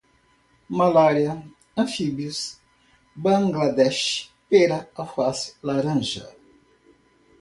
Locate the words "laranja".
5.61-6.27